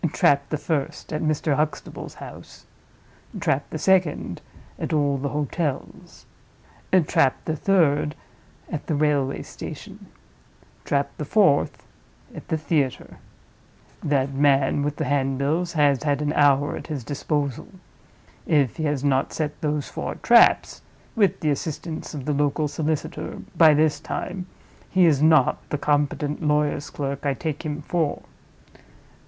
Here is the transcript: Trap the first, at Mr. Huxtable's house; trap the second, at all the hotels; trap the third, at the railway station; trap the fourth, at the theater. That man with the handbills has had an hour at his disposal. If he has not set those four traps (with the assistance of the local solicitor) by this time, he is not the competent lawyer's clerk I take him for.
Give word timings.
Trap 0.13 0.49
the 0.49 0.57
first, 0.57 1.13
at 1.13 1.21
Mr. 1.21 1.55
Huxtable's 1.57 2.15
house; 2.15 2.65
trap 3.39 3.69
the 3.69 3.77
second, 3.77 4.41
at 4.79 4.93
all 4.93 5.15
the 5.19 5.29
hotels; 5.29 6.25
trap 7.05 7.35
the 7.45 7.55
third, 7.55 8.15
at 8.71 8.87
the 8.87 8.95
railway 8.95 9.43
station; 9.43 10.07
trap 10.85 11.11
the 11.17 11.23
fourth, 11.23 11.85
at 12.33 12.47
the 12.47 12.57
theater. 12.57 13.17
That 14.03 14.33
man 14.33 14.81
with 14.81 14.95
the 14.95 15.05
handbills 15.05 15.73
has 15.73 16.01
had 16.01 16.19
an 16.23 16.33
hour 16.33 16.75
at 16.75 16.87
his 16.87 17.03
disposal. 17.03 17.67
If 18.47 18.77
he 18.77 18.85
has 18.85 19.03
not 19.03 19.31
set 19.31 19.61
those 19.61 19.87
four 19.87 20.15
traps 20.15 20.81
(with 21.15 21.41
the 21.41 21.51
assistance 21.51 22.15
of 22.15 22.25
the 22.25 22.33
local 22.33 22.67
solicitor) 22.67 23.37
by 23.55 23.75
this 23.75 23.99
time, 23.99 24.47
he 24.89 25.05
is 25.05 25.21
not 25.21 25.59
the 25.69 25.77
competent 25.77 26.41
lawyer's 26.41 26.89
clerk 26.89 27.23
I 27.23 27.35
take 27.35 27.63
him 27.63 27.83
for. 27.83 28.23